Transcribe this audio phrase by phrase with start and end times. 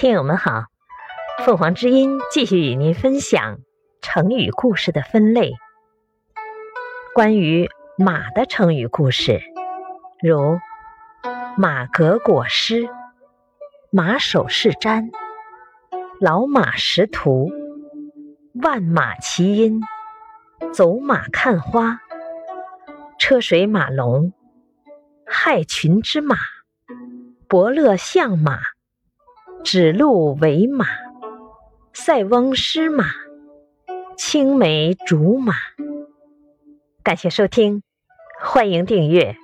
[0.00, 0.64] 听友们好，
[1.44, 3.58] 凤凰之音继续与您分享
[4.00, 5.52] 成语故事的分类。
[7.14, 9.42] 关于马的成语故事，
[10.22, 10.58] 如
[11.58, 12.88] 马革裹尸、
[13.90, 15.10] 马首是瞻、
[16.18, 17.50] 老马识途、
[18.62, 19.82] 万马齐喑、
[20.72, 22.00] 走马看花、
[23.18, 24.32] 车水马龙、
[25.26, 26.36] 害群之马、
[27.46, 28.60] 伯乐相马。
[29.62, 30.86] 指鹿为马，
[31.92, 33.04] 塞翁失马，
[34.16, 35.52] 青梅竹马。
[37.02, 37.82] 感谢收听，
[38.40, 39.36] 欢迎订阅。